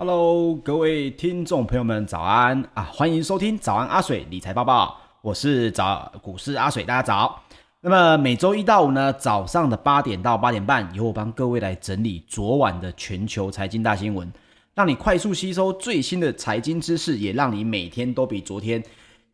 [0.00, 2.84] Hello，各位听众朋友们，早安啊！
[2.84, 7.42] 欢迎收听早安阿水理财报报，我是早股市阿水，大家早。
[7.80, 14.32] 那么每周一到五呢，早上的八点到八点半，由我帮各位来整理昨晚的全球财经大新闻，
[14.72, 18.80] 让你快速吸收最新的财经知识，也让你每天都比昨天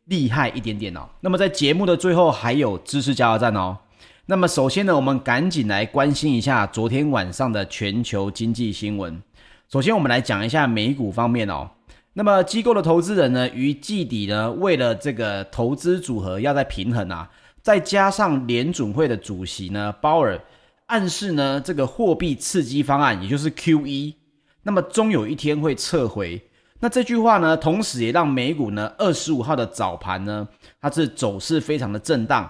[0.07, 1.07] 厉害一点点哦。
[1.21, 3.77] 那么在节目的最后，还有知识加油站哦。
[4.25, 9.23] 那么首先呢，我们赶紧来关心一下昨天晚上的全球经济新闻。
[9.71, 11.69] 首先，我们来讲一下美股方面哦。
[12.13, 17.29] 那么，机构的投资人呢，于季底呢，为了这个投资组合要在平衡啊，
[17.61, 20.41] 再加上联准会的主席呢，鲍尔
[20.87, 24.15] 暗示呢，这个货币刺激方案，也就是 QE，
[24.63, 26.41] 那么终有一天会撤回。
[26.79, 30.47] 那这句话呢，同时也让美股呢，二十五号的早盘呢，
[30.81, 32.49] 它是走势非常的震荡。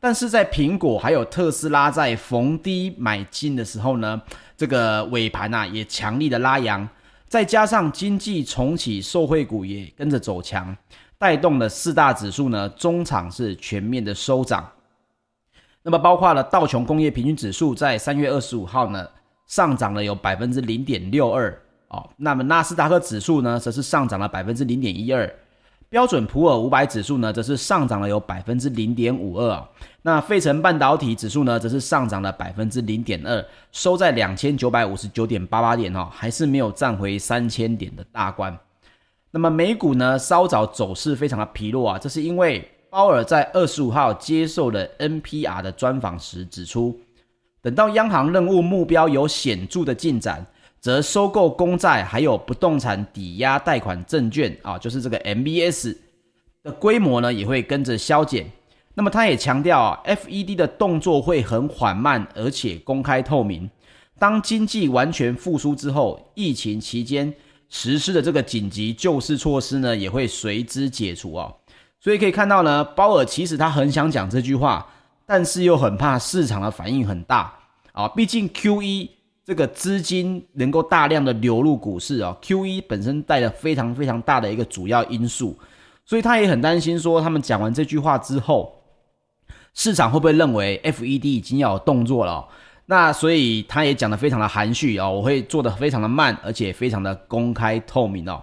[0.00, 4.20] 但是在苹果还有特斯拉在逢低买进的时候呢，
[4.56, 6.88] 这个尾盘呐也强力的拉扬，
[7.26, 10.76] 再加上经济重启，受惠股也跟着走强，
[11.18, 14.70] 带动了四大指数呢中场是全面的收涨。
[15.82, 19.06] 那么包括了道琼工业平均指数在三月二十五号呢
[19.46, 21.56] 上涨了有百分之零点六二
[21.88, 25.30] 哦，那么纳斯达克指数呢则是上涨了百分之零点一二。
[25.94, 29.64] 标准普尔五百指数呢，则是上涨了有百分之零点五二啊。
[30.02, 38.58] 那费城半导体指数呢，则是上涨了百分之零点二，收在两千九百五十九点八八点哦，还是没有站回三千点的大关。
[39.30, 46.98] 那么美股呢，稍早走势非常的疲弱啊，这是因为鲍尔在二十五号接受了 NPR 的专访时指出，
[47.62, 50.44] 等到央行任务目标有显著的进展。
[50.84, 55.96] 则收购公债还有不动产抵押贷款证券啊，就是这个 MBS
[56.62, 58.50] 的规模呢，也会跟着削减。
[58.92, 63.70] 那么他也强调啊，FED 的动作会很缓慢，而且公开透明。
[64.18, 67.32] 当经济完全复苏之后，疫情期间
[67.70, 71.56] 实施的这个紧急救市措施呢，也会随之解除哦。
[71.98, 74.86] 所以可以看到呢，鲍尔其实他很想讲这句话，
[75.24, 77.54] 但是又很怕市场的反应很大
[77.92, 79.08] 啊，毕竟 QE。
[79.44, 85.54] 这个资金能够大量的流入股市啊，QE 本身带了非常非常大的一个主要因素，
[86.06, 88.74] 所以他也很担心说，他们讲完这句话之后，
[89.74, 92.48] 市场会不会认为 FED 已经要有动作了？
[92.86, 98.42] 那所以他也讲得非常的含蓄啊，我会做得非常的慢，而且非常的公开透明哦。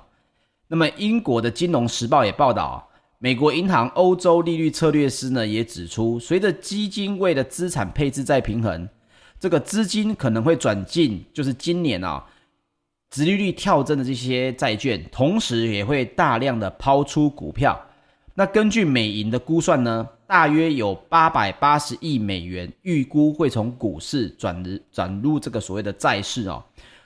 [0.67, 2.87] 那么英国的金融时报也报道，
[3.17, 8.87] 美国银行欧洲利率策略师呢也指出，随着基金为了资产配置再平衡。
[9.41, 12.23] 这个资金可能会转进，就是今年啊，
[13.09, 17.75] 殖利率跳增的这些债券，同时也会大量的抛出股票。
[18.35, 26.63] 那根据美银的估算呢，大约有八百八十亿美元预估会从股市转入转入这个所谓的债市哦。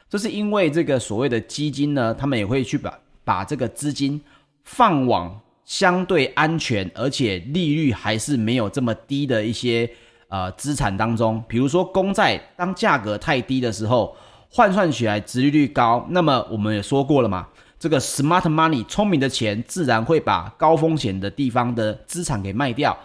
[0.09, 4.21] 这是因为这个所谓的基金呢，他们也会去把把这个资金
[4.65, 9.89] 放往相对安全，而且利率还是没有这么低的一些。
[10.27, 14.15] 呃，资产当中，比如说公债，当价格太低的时候，
[14.49, 17.47] 换算起来殖利率高，那么我们也说过了嘛，
[17.77, 22.97] 这个 smart money 聪明的钱自然会把高风险的地方的资产给卖掉，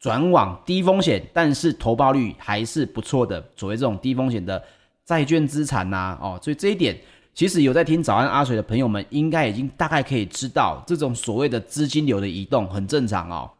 [0.00, 4.62] 转往低风险，但是投报率还是不错的，所谓这种低风险的
[5.04, 6.98] 债券资产呐、哦，所以这一点
[7.34, 13.50] 其实有在听早安阿水的朋友们，应该已经大概可以知道，这种所谓的资金流的移动很正常哦。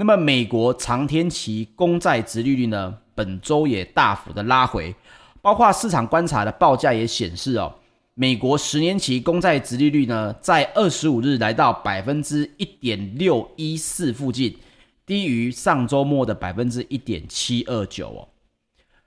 [0.00, 4.94] 那么，美国长天期公债殖利率呢，本周也大幅的拉回，
[5.42, 7.74] 包括市场观察的报价也显示哦，
[8.14, 14.56] 美国十年期公债殖利率呢，在二十五日来到百分之一点六一四附近，
[15.04, 18.28] 低于上周末的百分之一点七二九哦。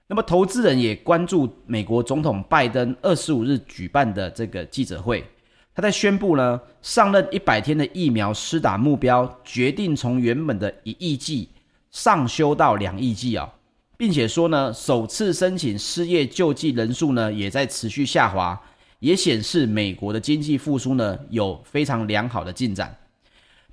[0.07, 5.23] 那么，投资人也关注美国总统拜登二十五日举办的这个记者会。
[5.73, 11.47] 他在宣布呢，上任一百天的疫苗施打目标决定从原本的一亿剂
[11.91, 13.49] 上修到两亿剂啊，
[13.97, 18.61] 并且说呢，首次申请失业救济人数呢也在持续下滑，
[18.99, 22.97] 也显示美国的经济复苏呢有非常良好的进展。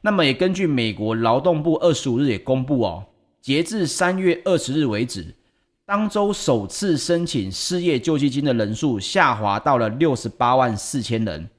[0.01, 3.05] 那么也根据美国劳动部二十五日也公布哦，
[3.43, 5.35] 截至三月二十日为止，
[5.85, 11.51] 当周首次申请失业救济金的人数下滑到了六十八万四千人。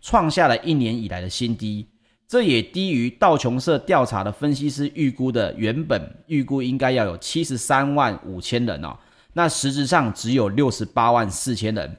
[0.00, 1.86] 创下了一年以来的新低，
[2.26, 8.96] 这也低于道琼社调查的分析师预估的，原本预估应该要有七十三万五千人哦，
[9.32, 11.96] 那实质上只有六十八万四千人。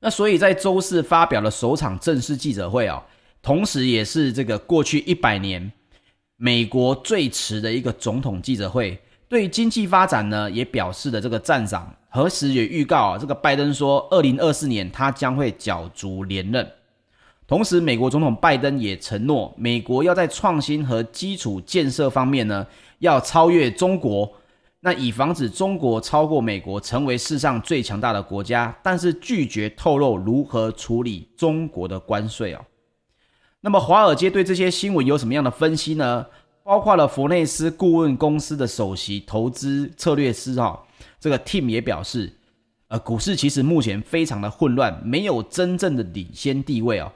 [0.00, 3.02] 那所以在周四发表了首场正式记者会哦，
[3.42, 5.70] 同时也是这个过去一百年
[6.36, 8.98] 美国最迟的一个总统记者会，
[9.28, 16.68] 对经济发展呢也表示了这个赞赏，何时也预告啊，这个拜登说，二零二四年他将会角逐连任。
[17.46, 22.66] 同时，美国总统拜登也承诺，美国要在创新和基础建设方面呢，
[22.98, 24.32] 要超越中国，
[24.80, 32.60] 那以防止中国超过美国成为世上最强大的国家，但是拒绝透露如何处理中国的关税哦。
[33.60, 36.26] 那么，华尔街对这些新闻有什么样的分析呢？
[36.62, 40.78] 包括了佛内斯顾问公司的首席投资策略师哈、哦。
[41.20, 42.32] 这个 Tim 也表示，
[42.88, 47.12] 呃，股市其实目前非常的混乱，没有真正的领先地位哦。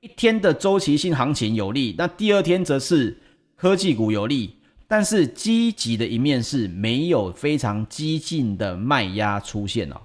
[0.00, 3.18] 一天的周期性行情有利，那第二天则是
[3.56, 4.54] 科技股有利，
[4.86, 9.96] 但是积极的一面是没有非常激进的卖压出现哦。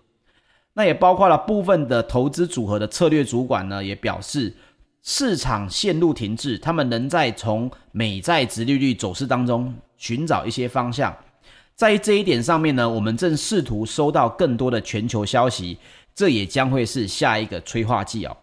[0.74, 4.52] 那也包括了部分的投资组合的策略主管呢，也表示
[5.04, 11.16] 市场陷入停滞，他们仍在从美债殖利率走势当中寻找一些方向。
[11.76, 15.78] 在这一点上面呢，我们正试图收到更多的全球消息，
[16.14, 18.38] 这也将会是下一个催化剂哦。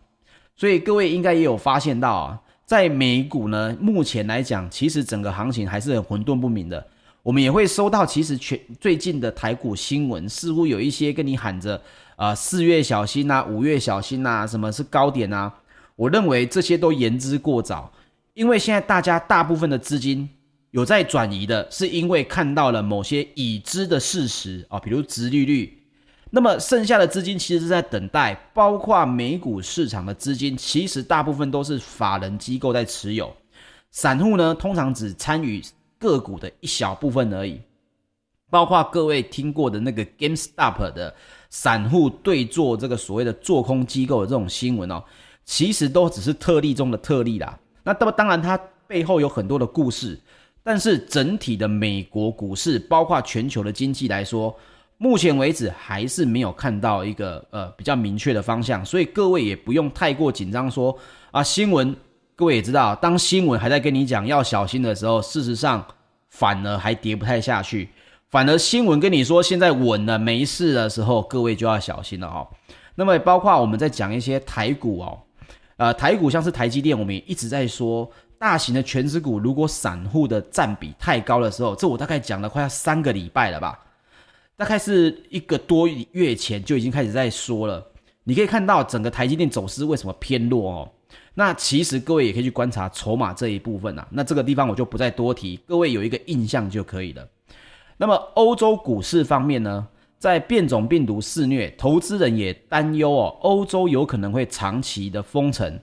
[0.57, 6.85] 所以各位应该也有发现到啊，在美股呢，目前来讲，其实整个行情还是很混沌不明的。
[7.23, 11.81] 我们也会收到，其实全最近的台股新闻，似乎有一些跟你喊着
[12.17, 15.53] 啊，四月小心呐，五月小心呐，什么是高点啊？
[15.95, 17.93] 我认为这些都言之过早，
[18.35, 20.29] 因为现在大家大部分的资金。
[20.71, 25.77] 有在转移的，是因为看到了某些已知的事实啊，比如殖利率。
[26.31, 33.35] 那么剩下的资金其实是在等待，包括美股市场的资金，其实大部分都是法人机构在持有，
[33.91, 35.61] 散户呢通常只参与
[35.99, 37.61] 个股的一小部分而已。
[38.49, 41.13] 包括各位听过的那个 GameStop 的
[41.51, 45.03] 散户对做这个所谓的做空机构的这种新闻哦，
[45.45, 47.59] 其实都只是特例中的特例啦。
[47.83, 50.17] 那当当然，它背后有很多的故事。
[50.63, 54.55] 但是整体的美国股市，包括全球的经济来说，
[54.99, 60.95] 目前为止还是没有看到一个呃比较明确的方向，所以各位也不用太过紧张说
[61.31, 61.97] 啊新闻，
[62.37, 65.83] 各位也知道，当新闻还在跟你讲要小心的时候，事实上
[66.29, 67.89] 反而还跌不太下去，
[68.29, 72.47] 反而新闻跟你说现在稳了没事的时候，各位就要小心了哈。
[72.97, 75.19] 那么包括我们在讲一些台股哦，
[75.79, 78.11] 呃台股像是台积电，我们也一直在说。
[78.41, 83.79] 大型的权值股，如果散户的占比太高的时候，这我大概讲了快要三个礼拜了吧，
[84.57, 87.87] 大概是一个多月前就已经开始在说了。
[88.25, 90.89] 你可以看到整个台积电走势为什么偏弱哦？
[91.35, 94.09] 那其实各位也可以去观察筹码这一部分啊。
[94.11, 97.29] 那这个地方我就不再多提，各位有一个印象就可以了。
[97.99, 105.79] 那么欧洲股市方面呢，在变种病毒肆虐，投资人也担忧哦，欧洲有可能会长期的封城。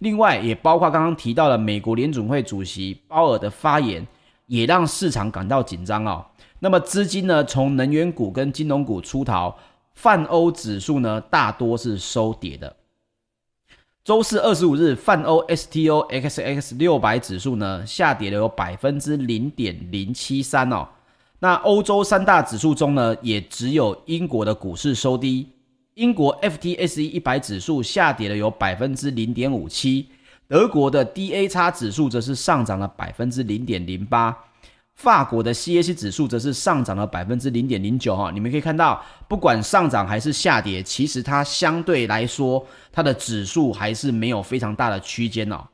[0.00, 4.06] 另外，也包括刚刚提到的美国联准会主席鲍尔的发言，
[4.46, 6.24] 也让市场感到紧张哦。
[6.58, 9.56] 那么资金呢，从能源股跟金融股出逃，
[9.94, 12.76] 泛欧指数呢，大多是收跌的。
[14.02, 20.88] 周四二十五日，泛欧 STOXX 六百指数呢，下跌了有百分之零点零七三哦。
[21.40, 25.46] 那欧洲三大指数中呢，也只有英国的股市收低。
[25.94, 30.06] 英国 FTSE 一百指数下跌了有百分之零点五七，
[30.46, 34.34] 德国的 DAX 指数则是上涨了百分之零点零八，
[34.94, 38.30] 法国的 CAC 指数则是上涨了百分之零点零九哈。
[38.30, 45.66] 你们可以看到，不管上涨还是下跌，其实它相对来说，它的指数还是没有非常大的区间哦。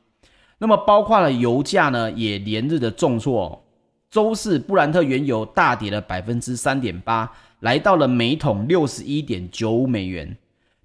[0.57, 3.63] 那么包括了油价呢，也连日的重挫，
[4.09, 7.31] 周四布兰特原油大跌了百分之三点八。
[7.61, 10.37] 来到了每桶六十一点九五美元，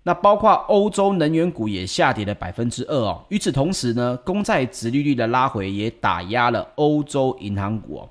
[0.04, 3.24] 那包括欧洲能源股也下跌了百分之二哦。
[3.28, 8.10] 与此同时呢，公债殖利率的拉回也打压了欧洲银行股哦。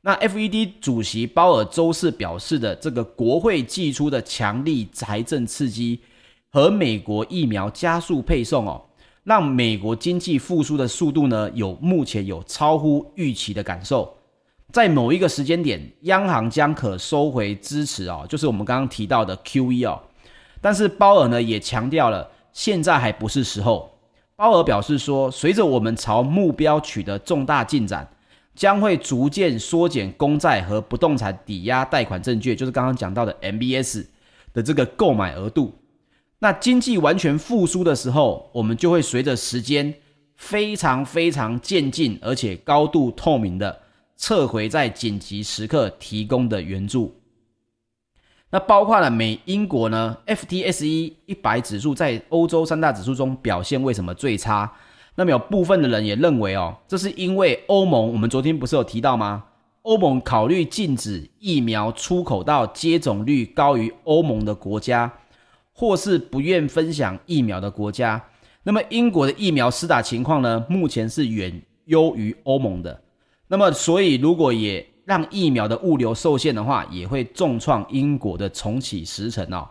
[0.00, 6.00] 那 FED 主席鲍尔周四表示的这个国会祭出的强力财政刺激
[6.50, 8.82] 和美国疫苗加速配送哦，
[9.24, 14.14] 让美国经济复苏的速度呢，有目前有超乎预期的感受。
[14.74, 20.02] 在某一个时间点，央行将可收回支持哦，就是我们刚刚提到的 QE 哦。
[20.60, 23.96] 但是鲍尔呢也强调了，现在还不是时候。
[24.34, 28.08] 鲍尔表示说，随着我们朝目标取得重大进展，
[28.56, 34.04] 将会逐渐缩减公债和不动产抵押贷款证券，就是刚刚讲到的 MBS
[34.52, 35.72] 的这个购买额度。
[36.40, 39.94] 那经济完全复苏的时候，我们就会随着时间
[40.34, 43.83] 非常非常渐进，而且高度透明的。
[44.16, 47.20] 撤回在紧急时刻提供的援助，
[48.50, 54.72] 那包括了美、英国呢？FTSE 一百指数在欧洲三大指数中表现为什么最差？
[55.16, 59.44] 那么有部分的人也认为哦，这是因为欧盟，我们昨天不是有提到吗？
[59.82, 65.12] 欧盟考虑禁止疫苗出口到接种率高于欧盟的国家，
[65.72, 68.24] 或是不愿分享疫苗的国家。
[68.62, 70.64] 那么英国的疫苗施打情况呢？
[70.70, 73.03] 目前是远优于欧盟的。
[73.46, 79.68] 那么所以如果也让疫苗的物流受限的话，也会重创英国的重启时程哦。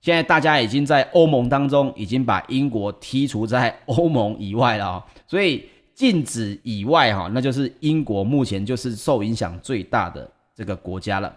[0.00, 11.32] 现在大家已经在欧盟当中已经把英国剔除在欧盟以外了哦，所以禁止以外哈，那就是英国目前就是受影响最大的这个国家了。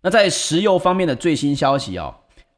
[0.00, 2.14] 那在石油方面的最新消息哦。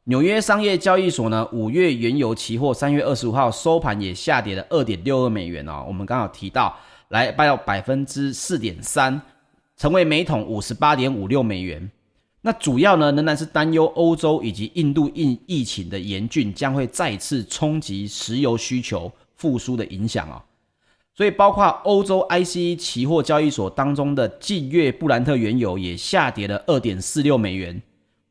[0.07, 5.83] 纽约商业交易所呢，五月原油期货三月二十五号收盘也下跌了二点六二美元哦。
[5.89, 6.77] 我们刚好提到，
[7.09, 9.21] 来到百分之四点三，
[9.77, 11.91] 成为每桶五十八点五六美元。
[12.41, 20.43] 那主要呢，仍然是担忧欧洲以及印度疫疫情的严峻，将会再次冲击石油需求复苏的影响哦。
[21.15, 27.81] 所以，包括欧洲 ICE 期货交易所当中的近月布兰特原油也下跌了二点四六美元。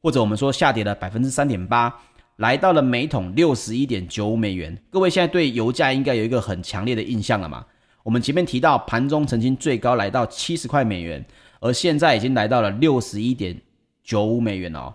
[0.02, 1.98] 或者我们说下跌了百分之三点八，
[2.36, 4.78] 来到了每桶六十一点九五美元。
[4.90, 7.66] 各位现在对油价应该有一个很强烈的印象了嘛？
[8.04, 11.26] 我们前面提到盘中曾经最高来到七十块美元，
[11.60, 13.60] 而现在已经来到了六十一点
[14.04, 14.94] 九五美元哦。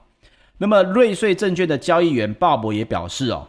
[0.59, 3.49] 那么瑞穗证券的交易员鲍勃也表示哦，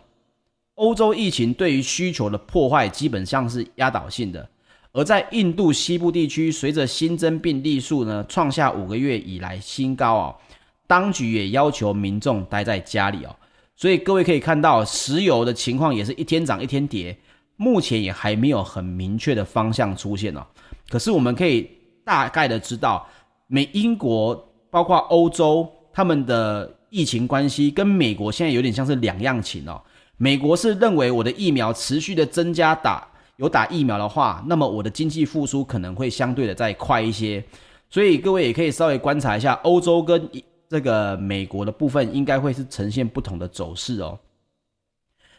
[0.75, 4.47] 欧洲疫情对于需求的破坏基本上是压倒性的，
[4.93, 10.35] 而在印度西部地区，随着新增病例数呢创下五个月以来新高哦。
[10.87, 13.35] 当局也要求民众待在家里哦，
[13.75, 17.17] 所以各位可以看到，石油的情况也是一天涨一天跌，
[17.59, 20.41] 目前也还没有很明确的方向出现哦。
[20.87, 21.69] 可是我们可以
[22.05, 23.05] 大概的知道，
[23.47, 24.33] 美英国
[24.71, 29.81] 包括欧洲他们的疫情关系跟美国现在有点像是两样情哦。
[30.15, 37.43] 美国是认为我的疫苗持续的增加打有打疫苗的话，那么我的经济复苏可能会相对的再快一些。
[37.89, 40.29] 所以各位也可以稍微观察一下欧洲跟。
[40.71, 44.19] 这个美国的部分应该会是呈现不同的走势哦。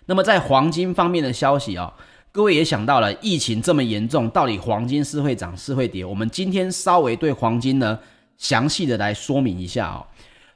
[0.07, 1.93] 那么在黄金方面的消息哦，
[2.33, 6.05] 各位也想到了，疫情这么严重，到底黄金是会涨是会跌？
[6.05, 7.99] 我们今天稍微对黄金呢
[8.39, 10.07] 详细的来说明一下哦。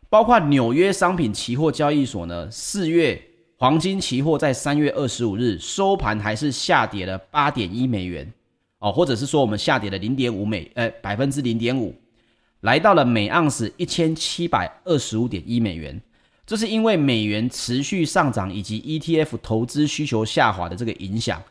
[0.09, 3.21] 包括纽约商品期货交易所呢，四月
[3.57, 8.33] 黄金期货在三月二十五日收盘还是下跌了八点一美元
[8.79, 11.93] 哦，或者是说我们下跌了零点五美，呃，百分之零点五。
[12.61, 16.01] 来到了每盎司一千七百二十五点一美元，
[16.47, 21.43] 这是因为美元持续上涨以及 ETF 投资需求下滑的这个影响。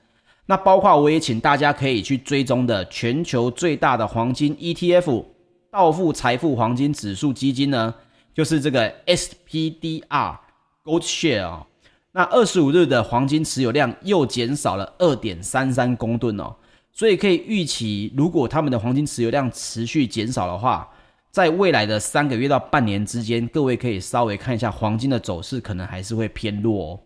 [0.45, 5.23] 那包括我也请大家可以去追踪的全球最大的黄金 ETF
[5.71, 7.95] 道富财富黄金指数基金呢，
[8.33, 10.37] 就是这个 SPDR
[10.83, 11.67] Gold Share 哦。
[12.11, 16.55] 那二十五日的黄金持有量又减少了二点三三公吨哦，
[16.91, 20.87] 所以可以预期，如果他们的黄金持有量持续减少的话，
[21.31, 26.99] 在未来的三个月到半年之间，各位可以稍微看一下黄金的走势，可能还是会偏弱哦。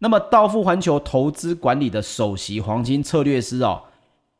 [0.00, 3.82] 那么，道富环球投资管理的首席黄金策略师哦，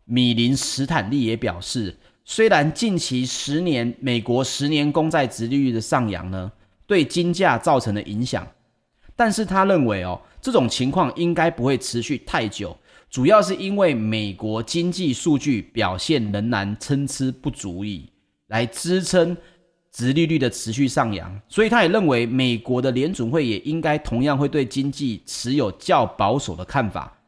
[0.05, 6.53] 米林史坦利也表示，虽然近期十年美国十年公债殖利率的上扬呢，
[6.87, 8.47] 对金价造成了影响，
[9.17, 12.77] 但是他认为哦，这种情况应该不会持续太久，
[13.11, 18.11] 主要是因为美国经济数据表现仍然参差不足以。
[18.47, 19.37] 来支撑
[19.99, 27.19] 殖利率的持续上扬，所以他也认为美国的联准会也应该同样会对经济持有较保守的看法。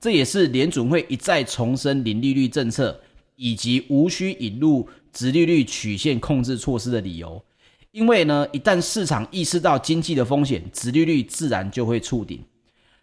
[0.00, 3.00] 这也是联准会一再重申零利率政策
[3.36, 7.40] 以及无需引入殖利率曲线控制措施的理由。
[7.92, 12.42] 因为呢，一旦市场意识到经济的风险，殖利率自然就会触顶。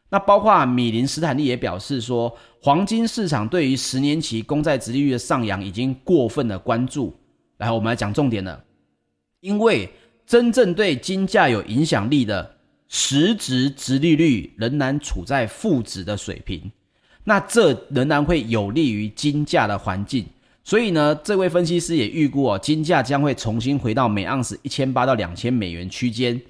[0.09, 7.17] 那包括米林斯坦利也表示说，黄金市场对于十年期公债殖利率的上扬已经过分的关注。
[7.59, 8.61] 来，我们来讲重点了。
[9.43, 9.89] 因为
[10.25, 12.55] 真正对金价有影响力的
[12.87, 16.71] 实质值利率仍然处在负值的水平，
[17.25, 20.25] 那这仍然会有利于金价的环境。
[20.63, 26.41] 所以呢，这位分析师也预估哦，金价将会重新回到每盎司一千八到两千美元区间。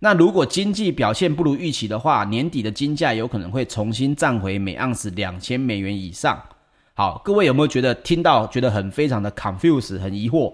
[0.00, 6.38] 那如果经济表现不如预期的话，年底的金价有可能会重新站回每盎司两千美元以上。
[6.92, 10.52] 好，各位有没有觉得听到觉得很非常的 confuse 很疑惑？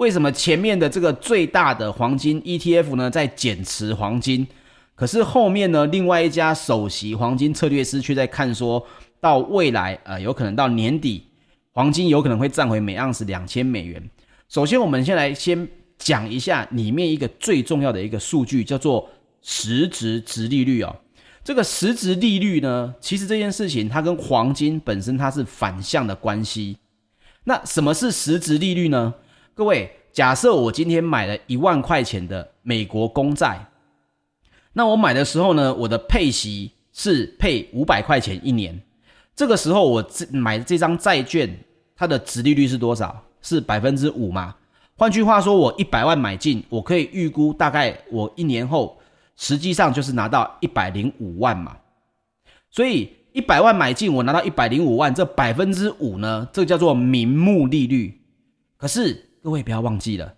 [0.00, 4.46] 为什么前面的这个最大的黄金 ETF 呢在减持黄金，
[4.94, 8.82] 可是后面呢另外一家首席黄金策略师却在看说
[9.20, 11.26] 到未来呃有可能到年底
[11.72, 14.02] 黄金有可能会站回每盎司两千美元。
[14.48, 19.06] 首先我们先来先讲一下里面一个最重要的一个数据叫做
[19.42, 20.96] 实质值利率哦。
[21.44, 26.78] 这个实质利率呢，其实这件事情它跟黄金本身它是反向的关系。
[27.44, 29.12] 那什么是实质利率呢？
[29.60, 33.68] 各位，假设我今天买了一万块钱的美国公债，
[34.72, 38.80] 那我买的时候呢，我的配息是配五百块钱一年。
[39.36, 41.62] 这个时候我这买的这张债券，
[41.94, 43.22] 它的值利率是多少？
[43.42, 44.56] 是百分之五嘛？
[44.96, 48.98] 换句话说，我一百万买进，我可以预估大概我一年后，
[49.36, 51.76] 实际上就是拿到一百零五万嘛。
[52.70, 58.22] 所以一百万买进，我拿到一百零五万，这百分之五呢，这叫做名目利率。
[58.78, 60.34] 可是各位不要忘记了，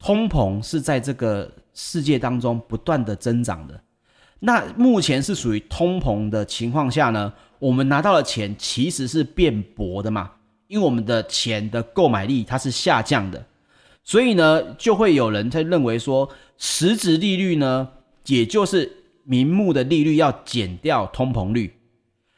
[0.00, 3.80] 通膨是在这个世界当中不断的增长的。
[4.40, 10.32] 那目前是属于通膨的情况下呢，我们拿到的钱其实是变薄的嘛，
[10.66, 13.46] 因为我们的钱的购买力它是下降的。
[14.02, 16.28] 所以呢，就会有人在认为说，
[16.58, 17.88] 实质利率呢，
[18.26, 18.90] 也就是
[19.22, 21.72] 名目的利率要减掉通膨率。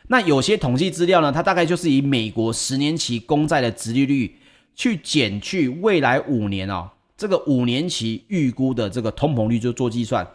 [0.09, 4.37] 那有些统计资料呢，它大概就是以美国十年期公债的殖利率
[4.75, 10.27] 去减去未来五年哦，这个五年期预估的这个通膨率就做计算，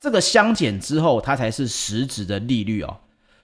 [0.00, 2.96] 这个相减之后，它才是实质的利率哦。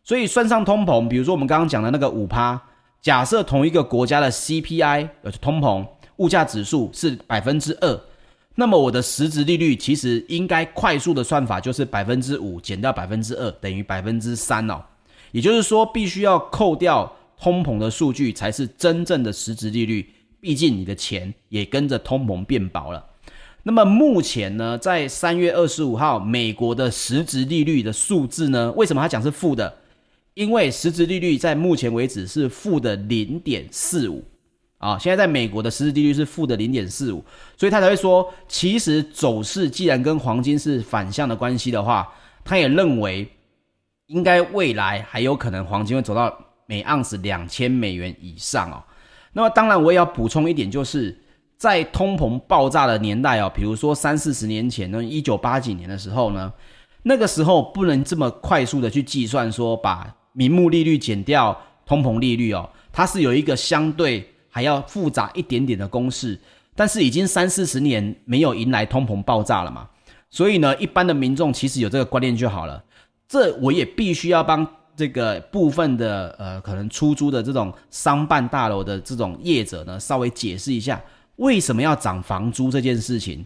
[0.05, 2.61] 所以算上通膨，比如说我们刚刚讲的那个五趴，
[3.01, 5.87] 假设同一个国家的 CPI 有通膨。
[6.19, 8.01] 物价指数是百分之二，
[8.55, 14.83] 那么我的实质利率其实应该快速的算法就是百分之五减掉百分之二等于百分之三哦，
[15.31, 23.05] 也就是说必须要扣掉通膨的数据才是真正的实质利率，毕竟你的钱也跟着通膨变薄了。
[23.63, 29.79] 那么目前呢，在三月二十五号，美国的实质利率的数字呢，为什么它讲是负的？
[30.35, 34.25] 因为实质利率在目前为止是负的零点四五。
[34.79, 37.25] 啊，现在在美国的实质利率是负的零点四五，
[37.57, 42.07] 所以他才会说，其实走势既然跟黄金是反向的关系的话，
[42.45, 43.27] 他也认为
[44.09, 48.85] 应该未来还有可能黄金会走到每盎司两千美元以上哦。
[49.37, 51.15] 那么当然我也要补充一点，就是
[51.59, 56.51] 在通膨爆炸的年代哦，比如说三四十年前，那一九八几年的时候呢，
[57.03, 64.27] 那个时候不能这么快速的去计算说把名目利率减掉通膨利率哦，它是有一个相对。
[64.49, 66.41] 还要复杂一点点的公式，
[66.75, 69.87] 但是已经三四十年没有迎来通膨爆炸了嘛，
[70.31, 72.83] 所以呢，一般的民众其实有这个观念就好了。
[73.29, 74.67] 这我也必须要帮
[74.97, 81.01] 这个部分的呃，可能出租的这种商办大楼的这种业者呢，稍微解释一下
[81.37, 83.45] 为什么要涨房租这件事情。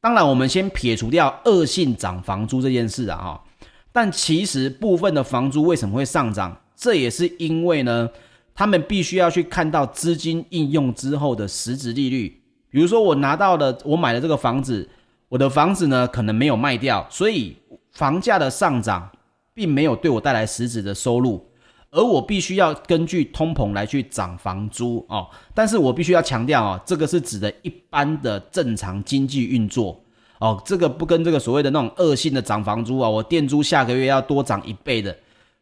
[0.00, 3.44] 当然，我们先撇除掉恶性涨房租这件事啊，哈，
[3.90, 8.08] 但其实部分的房租为什么会上涨，这也是因为呢。
[8.54, 14.86] 他们必须要去看到资金应用之后的实质利率，比如说我拿到了，我买了这个房子，
[15.30, 17.56] 我的房子呢可能没有卖掉，所以
[17.92, 19.10] 房价的上涨
[19.54, 21.46] 并没有对我带来实质的收入，
[21.90, 25.28] 而我必须要根据通膨来去涨房租哦。
[25.54, 30.02] 但是我必须要强调哦，这个是指的一般的正常经济运作
[30.38, 35.16] 哦，这个不跟这个所谓的那种恶性的涨房租啊，我店租下个月要多涨一倍的。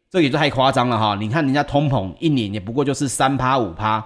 [0.09, 1.15] 这也就太夸张了哈！
[1.15, 4.05] 你看人家通膨一年也不过就是三趴五趴，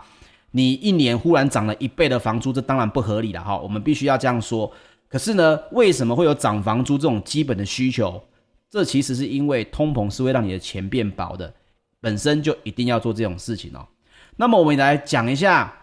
[0.51, 3.57] 你一年忽然涨了一倍的房租，这当然不合理了哈！
[3.57, 4.71] 我们必须要这样说。
[5.09, 8.21] 可是呢，为什么会有涨房租这种基本的需求？
[8.69, 11.53] 这其实是因为通膨是会让你的钱变薄的，
[12.01, 13.87] 本身就一定要做这种事情哦。
[14.35, 15.73] 那么我们来讲一下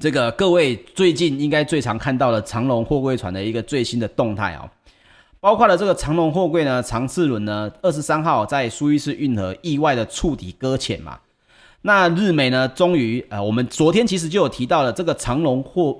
[0.00, 4.68] 这个各位最近应该最常看到的长龙货柜船的一个最新的动态哦。
[5.40, 11.20] 包括了这个长龙货柜呢，长次轮呢，二十三号在苏伊士运河意外的触底搁浅嘛。
[11.82, 15.96] 那日美呢，终于呃，我们昨天其实就有提到了这个长龙货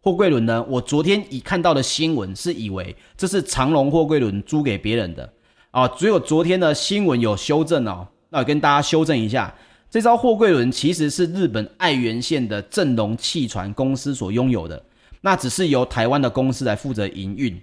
[0.00, 0.64] 货柜轮呢。
[0.68, 5.28] 我昨天已看到的新闻是以为这是长龙货柜轮租给别人的
[5.76, 8.08] 啊，只有昨天的新闻有修正哦。
[8.30, 9.54] 那我跟大家修正一下，
[9.90, 14.82] 这艘货柜轮其实是日本爱媛县的正隆汽船公司所拥有的，
[15.20, 17.60] 那只是由台湾的公司来负责营运。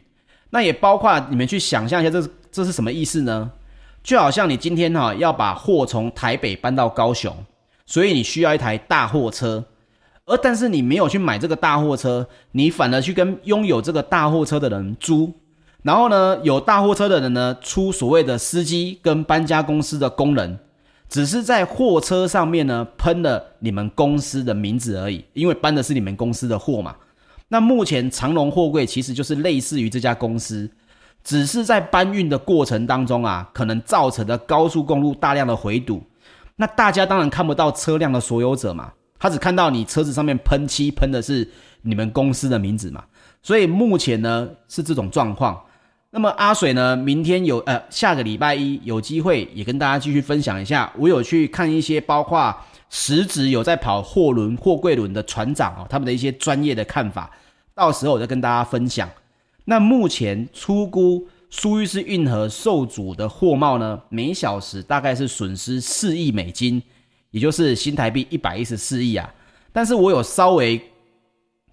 [0.51, 3.49] 那也包括你们去想象一下这，这这是什么意思呢？
[4.03, 7.35] 就好像你今天哈、要把货从台北搬到高雄，
[7.87, 9.65] 所以你需要一台大货车，
[10.25, 15.33] 而但是你没有去买这个大货车，你反而去跟拥有这个大货车的人租，
[15.83, 20.57] 然后呢，有大货车的人呢出所谓的司机跟搬家公司的工人，
[21.09, 26.95] 只是在货车上面呢喷了你们公司的名字而已，因为搬的是你们公司的货嘛。
[27.49, 30.71] 那目前长荣货柜其实就是类似于这家公司，
[31.21, 36.01] 只是在搬运的过程当中啊，可能造成的高速公路大量的回堵。
[36.55, 41.45] 那大家当然看不到车辆的所有者嘛，他只看到你车子上面喷漆喷的是
[41.81, 43.03] 你们公司的名字嘛。
[43.41, 45.61] 所以目前呢是这种状况。
[46.15, 52.55] 那么阿水呢，明天有呃下个礼拜一有机会也跟大家继续分享一下，我有去看一些包括
[52.91, 57.31] 实质有在跑货轮、货柜轮的船长哦，他们的一些专业的看法，
[57.73, 59.09] 到时候我再跟大家分享。
[59.65, 66.79] 那目前出估苏伊士运河受阻的货贸呢，每小时大概是损失四亿美金，
[67.31, 69.27] 也就是新台币一百一十四亿啊。
[69.71, 70.79] 但是我有稍微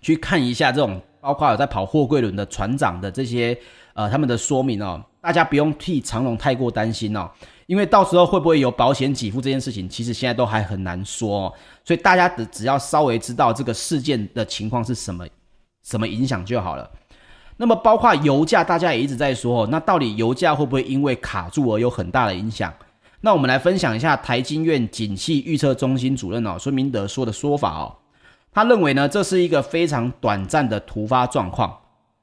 [0.00, 3.54] 去看一下这种，包括有在跑货柜轮的船长的这些
[3.94, 7.30] 呃他们的说明哦，大家不用替长荣太过担心哦，
[7.66, 11.52] 因为到时候会不会有保险给付这件事情，其实现在都还很难说哦，
[11.84, 15.26] 所以大家只只要稍微知道这个事件的情况是什么
[15.82, 16.90] 什么影响就好了。
[17.56, 22.72] 那么包括油价，大家也一直在说，那到底油价会不会因为卡住而有很大的影响？
[23.20, 27.94] 那我们来分享一下台经院景气预测中心主任哦孙明德说的说法哦，
[28.50, 31.79] 他认为呢，这是一个非常短暂的突发状况，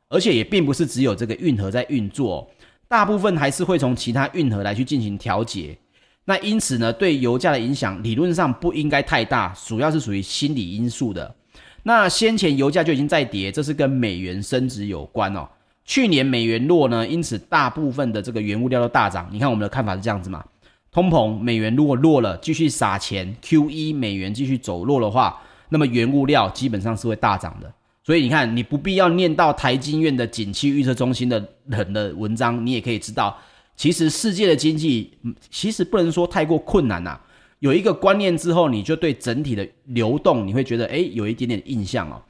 [0.10, 2.50] 而且也并不是只有这个运河在运作，
[2.88, 5.78] 大部分还是会从其他运河来去进行调节。
[6.26, 11.36] 那因此呢，对油价的影响理论上不应该太大，主要是属于心理因素的。
[11.84, 15.48] 那先前油价就已经在跌，这是跟美元升值有关哦。
[15.86, 19.30] 去年美元弱呢，因此大部分的这个原物料都大涨。
[19.32, 20.44] 你看我们的看法是这样子嘛？
[20.92, 27.74] 通膨，美元如果弱了，继续撒钱，QE，美元继续走弱的话，那么原物料基本上是会大涨的。
[28.08, 33.38] 所以你看，你不必要念到台经院的景气预测中心的人的文章，你也可以知道，
[33.76, 35.12] 其实世界的经济
[35.52, 37.22] 其实不能说太过困难呐、啊。
[37.60, 42.22] 有一个观念之后，你就对整体的流动，你会觉得诶，有一点点印象哦。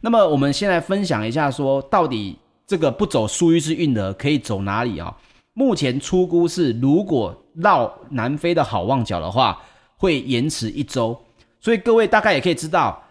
[0.00, 5.12] 那么我们先来分享一下说，到底这个不走苏伊士运河可以走哪里啊、
[5.54, 9.60] 目前出估是，如果绕南非的好望角的话，
[9.96, 11.20] 会延迟一周。
[11.58, 13.02] 所以各位大概也可以知道，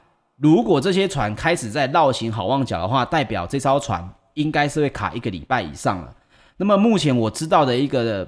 [0.44, 6.14] 如果这些船开始在绕行好望角的话，代表这艘船应该是会卡一个礼拜以上了。
[6.58, 8.28] 那么目前我知道的一个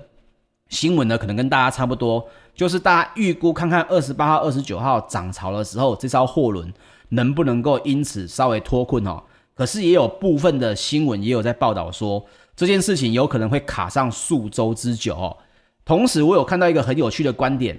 [0.69, 2.25] 新闻呢，可能跟大家差不多。
[2.53, 6.73] 就是大家预估看看二十八号、二十九号涨潮的时候，这艘货轮
[7.09, 9.21] 能不能够因此稍微脱困哦？
[9.53, 12.25] 可是也有部分的新闻也有在报道说，
[12.55, 15.35] 这件事情有可能会卡上数周之久哦。
[15.83, 17.77] 同时，我有看到一个很有趣的观点，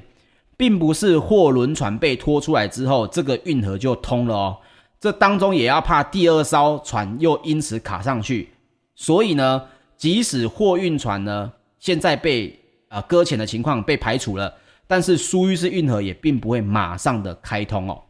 [0.56, 4.58] 并不是货轮船被拖出来之后，这个运河就通了哦。
[4.98, 8.50] 这当中也要怕第二艘船又因此卡上去，
[8.94, 9.62] 所以呢，
[9.96, 14.54] 即使货运船呢现在被呃搁浅的情况被排除了。
[14.88, 18.00] 但是苏伊士运河也并不会马上的开通哦。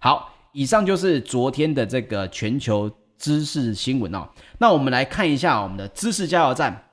[0.00, 4.28] 好，以上就是昨天的这个全球知识新闻哦。
[4.58, 6.88] 那我们来看一下我们的知识加油站。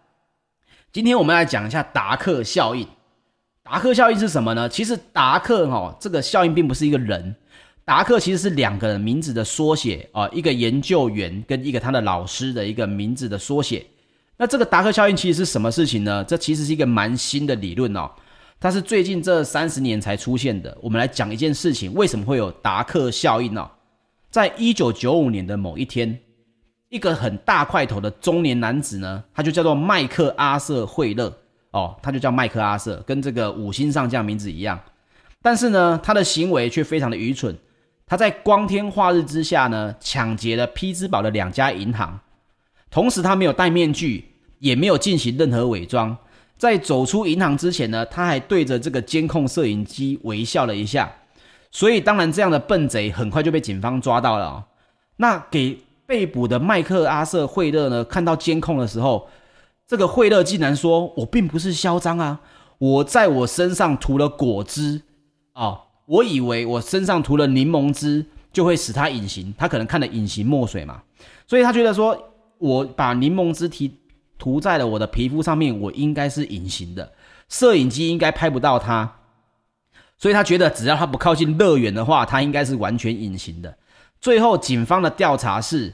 [0.93, 2.87] 今天我们来讲一下达克效应。
[3.71, 4.67] 达克效应是什么呢？
[4.67, 7.33] 其实达克哈这个效应并不是一个人，
[7.85, 13.85] 达克其实是两个人名字的缩写啊，一个研究员跟一个他的老师的一个名字的缩写。
[14.35, 16.21] 那这个达克效应其实是什么事情呢？
[16.25, 18.11] 这其实是一个蛮新的理论哦。
[18.59, 20.77] 它是最近这三十年才出现的。
[20.81, 23.65] 我们来讲一件事情，为什么会有达克效应呢？
[24.29, 26.19] 在一九九五年的某一天，
[26.89, 31.33] 一个很大块头的中年男子呢，他就叫做麦克阿瑟惠勒
[31.71, 34.79] 哦，他就叫麦克阿瑟，跟这个五星上将名字一样。
[35.41, 37.57] 但是呢，他的行为却非常的愚蠢。
[38.05, 42.19] 他在光天化日之下呢，抢劫了匹兹堡的两家银行，
[42.89, 44.25] 同时他没有戴面具，
[44.59, 46.15] 也没有进行任何伪装。
[46.57, 51.09] 在走出银行之前呢，他还对着这个监控摄影机微笑了一下，
[51.71, 54.63] 所以当然这样的笨贼很快就被警方抓到了哦。
[55.15, 59.27] 那给被捕的麦克阿瑟惠勒呢，看到监控的时候，
[59.91, 62.39] 这个惠勒竟然说：“我并不是嚣张啊，
[62.77, 65.01] 我在我身上涂了果汁
[65.53, 71.03] 哦，我以为我身上涂了柠檬汁就会使他隐形，他可能看了隐形墨水嘛，
[71.45, 72.17] 所以他觉得说
[72.57, 73.97] 我把柠檬汁提。”
[74.39, 77.11] 涂在了我的皮肤上面，我应该是隐形的，
[77.49, 79.17] 摄影机应该拍不到他，
[80.17, 83.77] 所以他觉得只要他不靠近乐园的话，他应该是完全隐形的。
[84.21, 85.93] 最后，警方的调查是，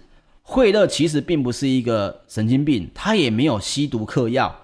[0.50, 4.56] 惠勒其实并不是一个神经病，他也没有吸毒嗑药，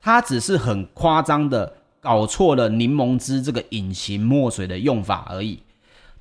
[0.00, 5.60] 他只是很夸张的搞错了柠檬汁这个隐形墨水的用法而已。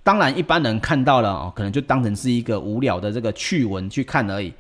[0.04, 4.54] 当然，一般人看到了哦，可能就当成是一个无聊的这个趣闻去看而已。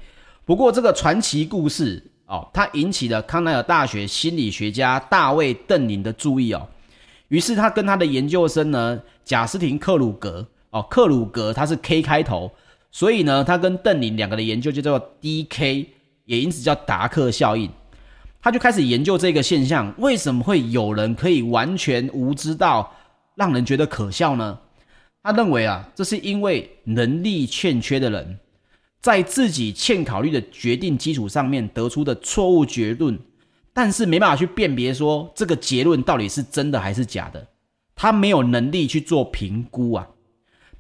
[0.46, 2.04] 不过，这个传奇故事。
[2.26, 6.68] 哦，他引起了康奈尔大学心理学家大卫邓宁的注意哦，
[7.30, 12.52] 于是他跟他的研究生呢，贾斯廷克鲁格哦，克鲁格他是 K 开头，
[12.91, 15.86] 所以呢，他跟邓宁两个的研究就叫做 DK，
[16.25, 17.69] 也因此叫达克效应。
[18.41, 22.95] 他就开始研究这个现象，为什么会有人可以完全无知到
[23.36, 24.60] 让人觉得可笑呢？
[25.21, 28.39] 他认为啊，这是因为能力欠缺的人。
[29.02, 33.17] 在自己欠考虑的决定基础上面得出的错误结论，
[33.73, 37.47] 但是没办法去辨别说这个结论到底是真的还是假的，
[37.95, 40.08] 他没有能力去做评估啊。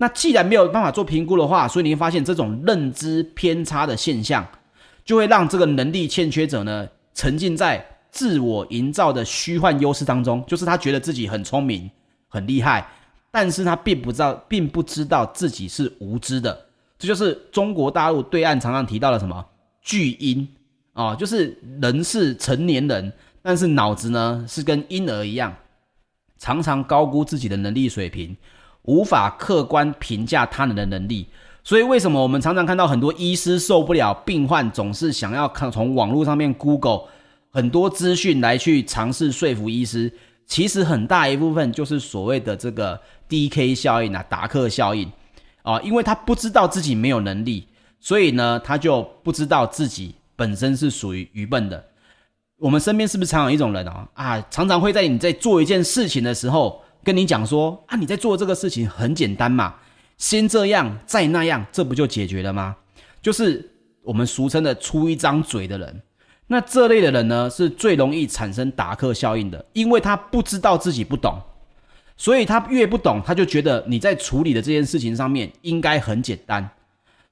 [0.01, 4.47] 那既然没有办法做评估的话，所以你会发现这种认知偏差的现象，
[5.03, 11.91] 就会让这个能力欠缺者呢，沉浸在自我营造的虚幻优势当中，就是他觉得自己很聪明、
[12.29, 12.87] 很厉害，
[13.29, 16.65] 但是他并不知道，并不知道自己是无知的。
[16.97, 19.45] 这就是中国大陆对岸常常提到的什么
[19.81, 20.47] 巨婴
[20.93, 25.53] 啊，就是人是成年人，但是脑子呢是跟婴儿一样，
[26.37, 28.35] 常常高估自己的能力水平。
[28.83, 31.27] 无法客观评价他人的能力，
[31.63, 37.01] 所以为什么我们常常看到很多医师受不了病患，总是想要看从网络上面 Google
[37.51, 40.11] 很多资讯来去尝试说服医师？
[40.47, 45.11] 其实很大一部分就是所谓的这个 DK 效应啊，达克效应
[45.61, 47.67] 啊，因为他不知道自己没有能力，
[47.99, 51.85] 所以呢，他就不知道自己本身是属于愚笨的。
[52.57, 54.07] 我们身边是不是常有一种人啊？
[54.15, 56.81] 啊，常常会在你在做一件事情的时候。
[57.03, 59.75] 跟你讲说啊，你在做这个事情很简单嘛，
[60.17, 62.75] 先这样再那样，这不就解决了吗？
[63.21, 63.71] 就是
[64.03, 66.01] 我们俗称的出一张嘴的人。
[66.47, 71.39] 那这类的人呢，是最容易产生达克效应的，因为他不知道自己不懂，
[72.17, 76.69] 所以他越不懂，他就觉得你在处理的这件事情上面应该很简单。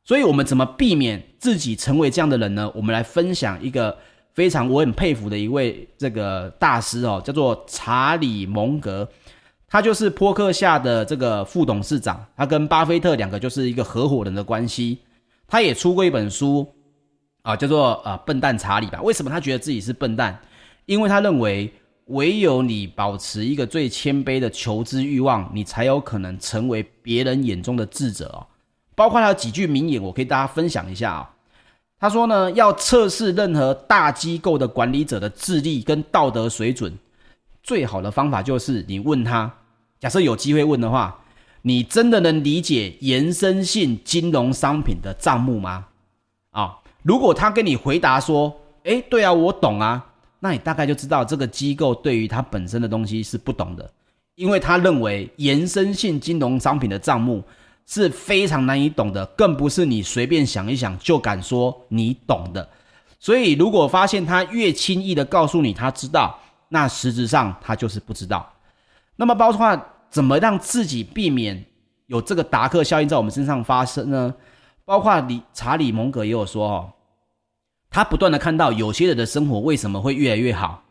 [0.03, 2.71] 所以我们怎么避免自己成为这样的人呢？
[2.75, 3.97] 我们来分享一个
[4.33, 9.09] 非常我很佩服的一位这个大师哦，叫做查理蒙格。
[9.69, 14.99] 他就是波克夏的这个副董事长，他跟巴菲特两个就是一个合伙人的关系。
[15.45, 16.65] 他也出过一本书
[17.41, 19.01] 啊，叫做《啊笨蛋查理》吧。
[19.01, 20.39] 为什么他觉得自己是笨蛋？
[20.85, 21.73] 因为他认为
[22.05, 28.47] 唯有你保持一个最谦卑的求知欲望，你才有可能成为别人眼中的智者哦。
[28.95, 31.29] 包括他有几句名言，我可以大家分享一下啊。
[31.99, 36.97] 他说呢，要测试任何大机构的管理者的智力跟道德水准。
[37.67, 39.51] 最好的方法就是你问他，
[39.99, 41.19] 假设有机会问的话，
[41.63, 45.85] 你真的能理解延伸性金融商品的账目吗？
[46.51, 53.91] 啊，如果他跟你回答说，诶，对啊，我懂啊，那你大概就知道这个机构对于他本身的东西是不懂的，
[54.35, 57.43] 因为他认为延伸性金融商品的账目
[57.85, 62.69] 是非常难以懂的，更不是你随便想一想就敢说你懂的。
[63.19, 68.53] 所以，如果发现他越轻易的告诉你他知道，那实质上他就是不知道。
[69.15, 71.65] 那么包括怎么让自己避免
[72.05, 74.33] 有这个达克效应在我们身上发生呢？
[74.85, 76.93] 包括理查理蒙格也有说哦，
[77.89, 80.83] 他不断的看到有些人的生活为什么会越来越好。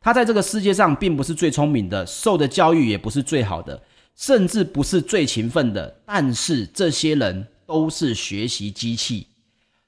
[0.00, 3.80] 他在这个世界上并不是最聪明的，受的教育也不是最好的，
[4.14, 6.00] 甚至不是最勤奋的。
[6.04, 9.28] 但是这些人都是学习机器，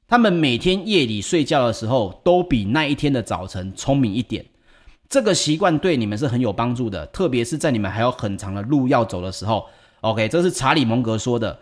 [0.06, 4.44] 他们每天夜里睡觉的时候都比那一天的早晨聪明一点。
[5.08, 9.64] 这个习惯对你们是很有帮助的，特别是在你们还有很长的路要走的时候。
[10.02, 11.58] OK，这是查理蒙格说的。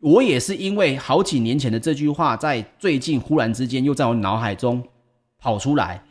[0.00, 4.82] 我也是因为好几年前的这句话，在最近忽然之间又在我脑海中
[5.38, 6.02] 跑出来，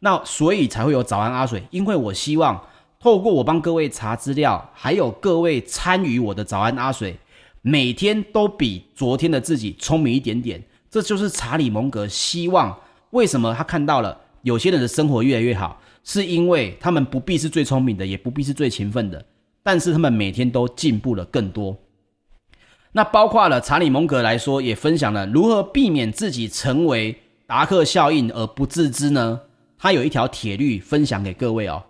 [0.00, 1.62] 那所以才会有早安阿水。
[1.70, 2.62] 因为我希望
[3.00, 7.18] 透过我帮各位查资料，还有各位参与我的早安阿水，
[7.62, 10.62] 每天都比昨天的自己聪明一点点。
[10.90, 12.78] 这就是查理蒙格希望。
[13.10, 15.80] 为什么他看到了有些人的生活越来越好？
[16.04, 19.24] 是因为他们不必是最聪明的，也不必是最勤奋的，
[19.62, 21.74] 但是他们每天都进步了更多。
[22.92, 29.40] 那包括了查理蒙格来说，也分享了如何避免自己成为达克效应而不自知呢？
[29.78, 31.82] 他有一条铁律分享给各位哦，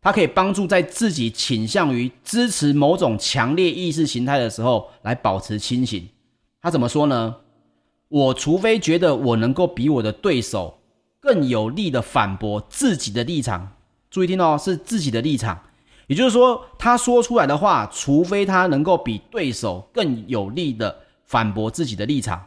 [0.00, 6.08] 他可以帮助在自己倾向于支持某种强烈意识形态的时候来保持清醒。
[6.62, 7.34] 他怎么说呢？
[8.08, 10.77] 我除非觉得我能够比我的对手。
[11.28, 13.74] 更有力的反驳自己的立场，
[14.10, 15.58] 注意听哦，是自己的立场。
[16.06, 20.96] 也就是说，他说出来的话，除非他能够比对手更有力的
[21.26, 22.42] 反驳自己的立场，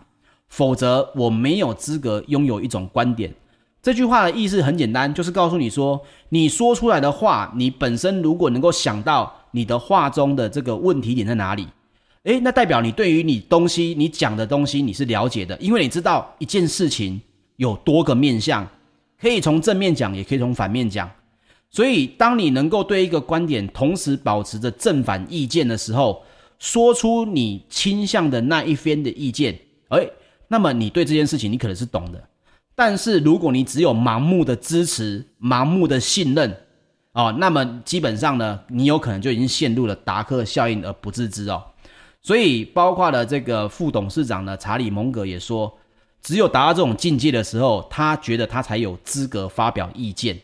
[0.47, 3.31] 否则我没有资格拥有一种观点。
[3.83, 11.67] 这句话的意思很简单，就是告诉你说，你说出来的话，你本身如果能够想到你的话中的这个问题点在哪里，
[12.23, 17.21] 诶，那代表你对于你东西，你讲的东西你是了解的，因为你知道一件事情。
[17.57, 18.67] 有多个面向，
[19.21, 21.07] 可以从正面讲，也可以从反面讲。
[21.69, 26.23] 所以，当你能够对一个观点同时保持着正反意见的时候，
[26.57, 29.57] 说出你倾向的那一边的意见，
[29.89, 30.11] 诶，
[30.47, 32.21] 那么你对这件事情你可能是懂的。
[32.75, 36.53] 但是，如果你只有盲目的支持、盲目的信任，
[37.13, 41.63] 哦，那么基本上呢，你有可能就已经陷入了达克效应而不自知哦。
[42.21, 45.71] 所以，包括了这个副董事长呢，查理蒙格也说。
[46.21, 50.39] 只有达到这种境界的时候，他觉得他才有资格发表意见，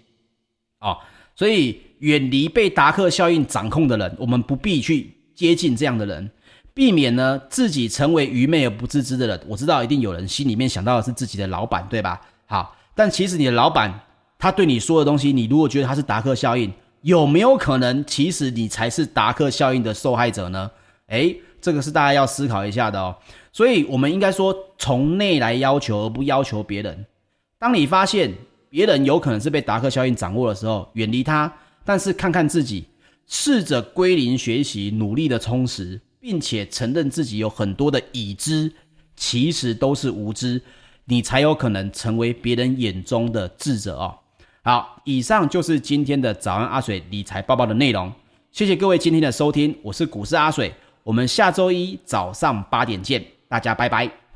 [0.80, 0.98] 啊、哦，
[1.36, 6.30] 所以远离被达克效应掌控的人，我们不必去接近这样的人，
[6.74, 9.40] 避免呢自己成为愚昧而不自知的人。
[9.48, 12.20] 我知道一定有人心里面想到的是自己的老板，对吧？
[12.48, 14.00] 好，但其实你的老板
[14.40, 16.72] 他对你说的东西，你如果觉得他是达克效应，
[17.02, 20.72] 有没有可能其实你才是达克效应的受害者呢？
[21.08, 23.16] 诶，这个是大家要思考一下的哦。
[23.58, 27.08] 所以，我们应该说从内来要求，而不要求别人。
[27.58, 28.32] 当你发现
[28.70, 31.52] 别人有可能是被达克效应掌握的时候，远离他。
[31.84, 32.86] 但是看看自己，
[33.26, 38.72] 试着归零学习，努力的充实，并且承认自己有很多的已知，
[39.16, 40.62] 其实都是无知，
[41.06, 44.16] 你才有可能成为别人眼中的智者哦。
[44.62, 48.14] 好，以上就是今天的早安阿水理财报报的内容，
[48.52, 54.27] 谢谢各位今天的收听，我是股市阿水，我们下周一早上八点见，大家拜拜。